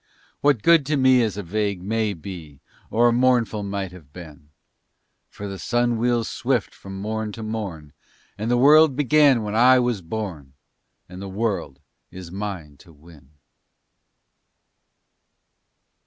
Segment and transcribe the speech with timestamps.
[0.39, 2.59] What good to me is a vague "may be"
[2.89, 4.49] Or a mournful "might have been,"
[5.29, 7.93] For the sun wheels swift from morn to morn
[8.35, 10.53] And the world began when I was born
[11.07, 11.79] And the world
[12.09, 13.33] is mine to win.